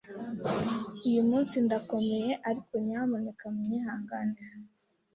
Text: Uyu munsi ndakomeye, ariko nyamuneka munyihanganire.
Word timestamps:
Uyu 1.07 1.21
munsi 1.29 1.55
ndakomeye, 1.65 2.31
ariko 2.49 2.71
nyamuneka 2.85 3.43
munyihanganire. 3.55 4.51